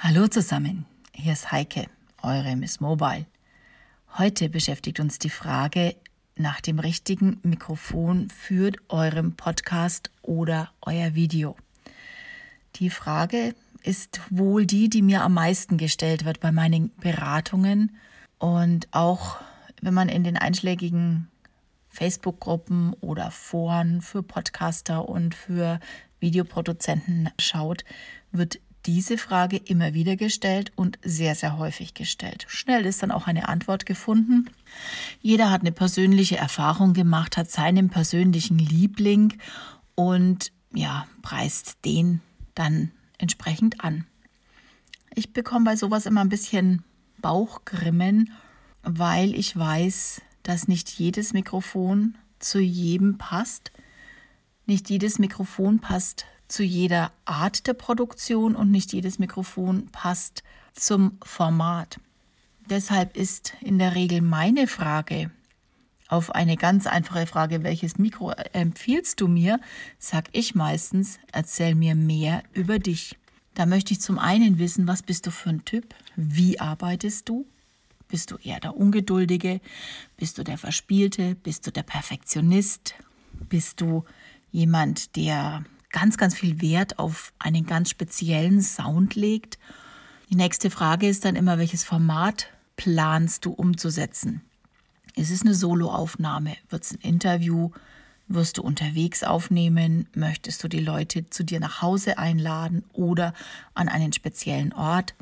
Hallo 0.00 0.28
zusammen, 0.28 0.86
hier 1.12 1.32
ist 1.32 1.50
Heike, 1.50 1.86
eure 2.22 2.54
Miss 2.54 2.78
Mobile. 2.78 3.26
Heute 4.16 4.48
beschäftigt 4.48 5.00
uns 5.00 5.18
die 5.18 5.28
Frage 5.28 5.96
nach 6.36 6.60
dem 6.60 6.78
richtigen 6.78 7.40
Mikrofon 7.42 8.30
für 8.30 8.70
eurem 8.88 9.34
Podcast 9.34 10.12
oder 10.22 10.70
euer 10.82 11.16
Video. 11.16 11.56
Die 12.76 12.90
Frage 12.90 13.56
ist 13.82 14.20
wohl 14.30 14.66
die, 14.66 14.88
die 14.88 15.02
mir 15.02 15.22
am 15.22 15.34
meisten 15.34 15.78
gestellt 15.78 16.24
wird 16.24 16.38
bei 16.38 16.52
meinen 16.52 16.94
Beratungen 16.98 17.96
und 18.38 18.86
auch 18.92 19.40
wenn 19.82 19.94
man 19.94 20.08
in 20.08 20.22
den 20.22 20.36
einschlägigen 20.36 21.26
Facebook-Gruppen 21.88 22.92
oder 23.00 23.32
Foren 23.32 24.00
für 24.00 24.22
Podcaster 24.22 25.08
und 25.08 25.34
für 25.34 25.80
Videoproduzenten 26.20 27.30
schaut, 27.40 27.84
wird 28.30 28.60
diese 28.88 29.18
Frage 29.18 29.58
immer 29.58 29.92
wieder 29.92 30.16
gestellt 30.16 30.72
und 30.74 30.98
sehr, 31.04 31.34
sehr 31.34 31.58
häufig 31.58 31.92
gestellt. 31.92 32.46
Schnell 32.48 32.86
ist 32.86 33.02
dann 33.02 33.10
auch 33.10 33.26
eine 33.26 33.46
Antwort 33.46 33.84
gefunden. 33.84 34.48
Jeder 35.20 35.50
hat 35.50 35.60
eine 35.60 35.72
persönliche 35.72 36.38
Erfahrung 36.38 36.94
gemacht, 36.94 37.36
hat 37.36 37.50
seinen 37.50 37.90
persönlichen 37.90 38.58
Liebling 38.58 39.34
und 39.94 40.52
ja, 40.72 41.06
preist 41.20 41.84
den 41.84 42.22
dann 42.54 42.90
entsprechend 43.18 43.84
an. 43.84 44.06
Ich 45.14 45.34
bekomme 45.34 45.66
bei 45.66 45.76
sowas 45.76 46.06
immer 46.06 46.22
ein 46.22 46.30
bisschen 46.30 46.82
Bauchgrimmen, 47.18 48.32
weil 48.82 49.34
ich 49.34 49.54
weiß, 49.54 50.22
dass 50.44 50.66
nicht 50.66 50.88
jedes 50.88 51.34
Mikrofon 51.34 52.16
zu 52.38 52.58
jedem 52.58 53.18
passt. 53.18 53.70
Nicht 54.64 54.88
jedes 54.88 55.18
Mikrofon 55.18 55.78
passt 55.78 56.24
zu 56.48 56.62
jeder 56.62 57.12
Art 57.24 57.66
der 57.66 57.74
Produktion 57.74 58.56
und 58.56 58.70
nicht 58.70 58.92
jedes 58.92 59.18
Mikrofon 59.18 59.88
passt 59.92 60.42
zum 60.72 61.18
Format. 61.22 62.00
Deshalb 62.68 63.16
ist 63.16 63.54
in 63.60 63.78
der 63.78 63.94
Regel 63.94 64.20
meine 64.20 64.66
Frage 64.66 65.30
auf 66.08 66.34
eine 66.34 66.56
ganz 66.56 66.86
einfache 66.86 67.26
Frage, 67.26 67.62
welches 67.62 67.98
Mikro 67.98 68.32
empfiehlst 68.52 69.20
du 69.20 69.28
mir, 69.28 69.60
sag 69.98 70.28
ich 70.32 70.54
meistens, 70.54 71.18
erzähl 71.32 71.74
mir 71.74 71.94
mehr 71.94 72.42
über 72.54 72.78
dich. 72.78 73.16
Da 73.54 73.66
möchte 73.66 73.92
ich 73.92 74.00
zum 74.00 74.18
einen 74.18 74.58
wissen, 74.58 74.88
was 74.88 75.02
bist 75.02 75.26
du 75.26 75.30
für 75.30 75.50
ein 75.50 75.64
Typ? 75.64 75.94
Wie 76.16 76.60
arbeitest 76.60 77.28
du? 77.28 77.46
Bist 78.08 78.30
du 78.30 78.36
eher 78.36 78.58
der 78.58 78.76
Ungeduldige? 78.76 79.60
Bist 80.16 80.38
du 80.38 80.44
der 80.44 80.56
Verspielte? 80.56 81.34
Bist 81.34 81.66
du 81.66 81.70
der 81.70 81.82
Perfektionist? 81.82 82.94
Bist 83.50 83.80
du 83.82 84.04
jemand, 84.50 85.14
der 85.14 85.64
ganz, 85.90 86.16
ganz 86.16 86.34
viel 86.34 86.60
Wert 86.60 86.98
auf 86.98 87.32
einen 87.38 87.66
ganz 87.66 87.90
speziellen 87.90 88.60
Sound 88.60 89.14
legt. 89.14 89.58
Die 90.30 90.36
nächste 90.36 90.70
Frage 90.70 91.08
ist 91.08 91.24
dann 91.24 91.36
immer, 91.36 91.58
welches 91.58 91.84
Format 91.84 92.48
planst 92.76 93.44
du 93.44 93.50
umzusetzen? 93.52 94.42
Ist 95.14 95.30
es 95.30 95.42
eine 95.42 95.54
Soloaufnahme? 95.54 96.56
Wird 96.68 96.84
es 96.84 96.92
ein 96.92 97.00
Interview? 97.00 97.70
Wirst 98.28 98.58
du 98.58 98.62
unterwegs 98.62 99.24
aufnehmen? 99.24 100.06
Möchtest 100.14 100.62
du 100.62 100.68
die 100.68 100.80
Leute 100.80 101.28
zu 101.30 101.44
dir 101.44 101.60
nach 101.60 101.80
Hause 101.80 102.18
einladen 102.18 102.84
oder 102.92 103.32
an 103.74 103.88
einen 103.88 104.12
speziellen 104.12 104.74
Ort? 104.74 105.14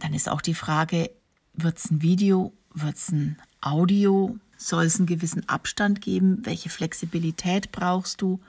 Dann 0.00 0.12
ist 0.12 0.28
auch 0.28 0.40
die 0.40 0.54
Frage, 0.54 1.10
wird 1.54 1.78
es 1.78 1.90
ein 1.90 2.02
Video? 2.02 2.52
Wird 2.74 2.96
es 2.96 3.10
ein 3.10 3.38
Audio? 3.60 4.36
Soll 4.56 4.86
es 4.86 4.96
einen 4.96 5.06
gewissen 5.06 5.48
Abstand 5.48 6.00
geben? 6.00 6.44
Welche 6.44 6.68
Flexibilität 6.68 7.70
brauchst 7.70 8.20
du? 8.22 8.40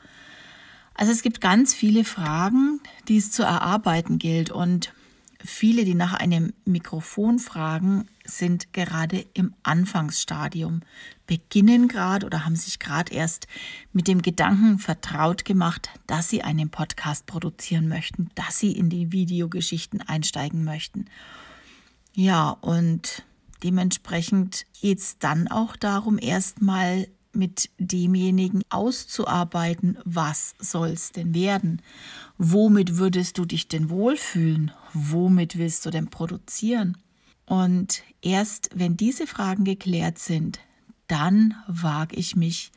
Also 0.99 1.13
es 1.13 1.21
gibt 1.21 1.39
ganz 1.39 1.73
viele 1.73 2.03
Fragen, 2.03 2.81
die 3.07 3.15
es 3.15 3.31
zu 3.31 3.43
erarbeiten 3.43 4.19
gilt 4.19 4.51
und 4.51 4.91
viele, 5.39 5.85
die 5.85 5.95
nach 5.95 6.11
einem 6.11 6.51
Mikrofon 6.65 7.39
fragen, 7.39 8.09
sind 8.25 8.73
gerade 8.73 9.25
im 9.33 9.53
Anfangsstadium, 9.63 10.81
beginnen 11.25 11.87
gerade 11.87 12.25
oder 12.25 12.43
haben 12.43 12.57
sich 12.57 12.79
gerade 12.79 13.13
erst 13.13 13.47
mit 13.93 14.09
dem 14.09 14.21
Gedanken 14.21 14.77
vertraut 14.77 15.45
gemacht, 15.45 15.89
dass 16.05 16.29
sie 16.29 16.41
einen 16.41 16.69
Podcast 16.69 17.27
produzieren 17.27 17.87
möchten, 17.87 18.29
dass 18.35 18.59
sie 18.59 18.73
in 18.73 18.89
die 18.89 19.13
Videogeschichten 19.13 20.01
einsteigen 20.01 20.65
möchten. 20.65 21.05
Ja, 22.13 22.49
und 22.49 23.23
dementsprechend 23.63 24.65
geht 24.81 24.99
es 24.99 25.17
dann 25.17 25.47
auch 25.47 25.77
darum, 25.77 26.19
erstmal 26.19 27.07
mit 27.39 27.71
demjenigen 27.79 28.61
auszuarbeiten, 28.69 29.97
was 30.05 30.53
soll 30.59 30.89
es 30.89 31.11
denn 31.11 31.33
werden? 31.33 31.81
Womit 32.37 32.97
würdest 32.97 33.39
du 33.39 33.45
dich 33.45 33.67
denn 33.67 33.89
wohlfühlen? 33.89 34.71
Womit 34.93 35.57
willst 35.57 35.85
du 35.85 35.89
denn 35.89 36.09
produzieren? 36.09 36.97
Und 37.45 38.03
erst 38.21 38.69
wenn 38.75 38.95
diese 38.95 39.25
Fragen 39.25 39.63
geklärt 39.63 40.19
sind, 40.19 40.59
dann 41.07 41.55
wage 41.67 42.15
ich 42.15 42.35
mich 42.35 42.71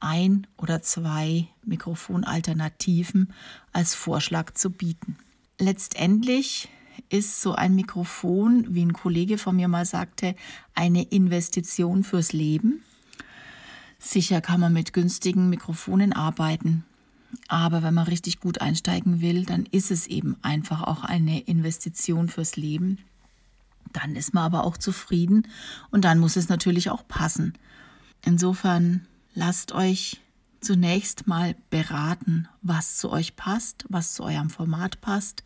ein 0.00 0.46
oder 0.56 0.82
zwei 0.82 1.46
Mikrofonalternativen 1.64 3.32
als 3.72 3.94
Vorschlag 3.94 4.52
zu 4.54 4.70
bieten. 4.70 5.16
Letztendlich 5.58 6.68
ist 7.08 7.40
so 7.40 7.52
ein 7.52 7.74
Mikrofon, 7.74 8.66
wie 8.74 8.84
ein 8.84 8.92
Kollege 8.92 9.38
von 9.38 9.56
mir 9.56 9.68
mal 9.68 9.86
sagte, 9.86 10.34
eine 10.74 11.02
Investition 11.04 12.04
fürs 12.04 12.32
Leben. 12.32 12.82
Sicher 13.98 14.40
kann 14.40 14.60
man 14.60 14.72
mit 14.72 14.92
günstigen 14.92 15.48
Mikrofonen 15.48 16.12
arbeiten. 16.12 16.84
Aber 17.48 17.82
wenn 17.82 17.94
man 17.94 18.06
richtig 18.06 18.40
gut 18.40 18.60
einsteigen 18.60 19.20
will, 19.20 19.44
dann 19.44 19.66
ist 19.66 19.90
es 19.90 20.06
eben 20.06 20.36
einfach 20.42 20.82
auch 20.82 21.04
eine 21.04 21.40
Investition 21.40 22.28
fürs 22.28 22.56
Leben. 22.56 22.98
Dann 23.92 24.16
ist 24.16 24.34
man 24.34 24.44
aber 24.44 24.64
auch 24.64 24.76
zufrieden 24.76 25.46
und 25.90 26.04
dann 26.04 26.18
muss 26.18 26.36
es 26.36 26.48
natürlich 26.48 26.90
auch 26.90 27.06
passen. 27.06 27.54
Insofern 28.24 29.06
lasst 29.34 29.72
euch 29.72 30.20
zunächst 30.60 31.26
mal 31.26 31.54
beraten, 31.70 32.48
was 32.62 32.96
zu 32.96 33.10
euch 33.10 33.36
passt, 33.36 33.84
was 33.88 34.14
zu 34.14 34.24
eurem 34.24 34.50
Format 34.50 35.00
passt. 35.00 35.44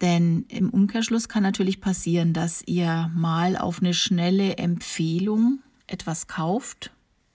Denn 0.00 0.44
im 0.48 0.70
Umkehrschluss 0.70 1.28
kann 1.28 1.42
natürlich 1.42 1.80
passieren, 1.80 2.32
dass 2.32 2.62
ihr 2.66 3.10
mal 3.14 3.56
auf 3.56 3.80
eine 3.80 3.94
schnelle 3.94 4.58
Empfehlung 4.58 5.60
etwas 5.86 6.26
kauft 6.26 6.90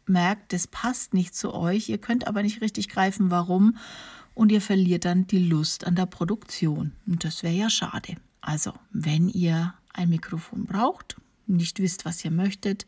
merkt, 0.10 0.54
das 0.54 0.68
passt 0.68 1.14
nicht 1.14 1.36
zu 1.36 1.54
euch, 1.54 1.90
ihr 1.90 1.98
könnt 1.98 2.28
aber 2.28 2.44
nicht 2.44 2.62
richtig 2.62 2.90
greifen, 2.90 3.32
warum, 3.32 3.78
und 4.34 4.52
ihr 4.52 4.62
verliert 4.62 5.06
dann 5.06 5.26
die 5.28 5.40
Lust 5.40 5.86
an 5.88 5.96
der 5.96 6.06
Produktion. 6.06 6.92
Und 7.08 7.24
das 7.24 7.42
wäre 7.42 7.56
ja 7.56 7.70
schade. 7.70 8.16
Also, 8.42 8.74
wenn 8.92 9.30
ihr 9.30 9.74
ein 9.94 10.10
Mikrofon 10.10 10.66
braucht, 10.66 11.18
nicht 11.48 11.80
wisst, 11.80 12.06
was 12.06 12.24
ihr 12.24 12.32
möchtet 12.32 12.86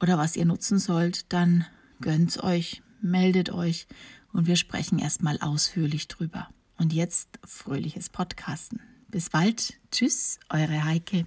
oder 0.00 0.18
was 0.18 0.36
ihr 0.36 0.44
nutzen 0.44 0.78
sollt, 0.78 1.32
dann 1.32 1.66
gönnt's 2.00 2.42
euch, 2.42 2.82
meldet 3.00 3.50
euch 3.50 3.86
und 4.32 4.46
wir 4.46 4.56
sprechen 4.56 4.98
erstmal 4.98 5.38
ausführlich 5.40 6.08
drüber. 6.08 6.48
Und 6.78 6.92
jetzt 6.92 7.38
fröhliches 7.44 8.08
Podcasten. 8.10 8.80
Bis 9.08 9.30
bald. 9.30 9.74
Tschüss, 9.90 10.40
eure 10.48 10.84
Heike. 10.84 11.26